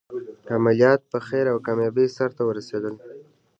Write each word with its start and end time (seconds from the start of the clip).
عملیات 0.53 1.01
په 1.11 1.17
خیر 1.27 1.45
او 1.53 1.57
کامیابۍ 1.65 2.07
سرته 2.17 2.41
ورسېدل. 2.45 2.95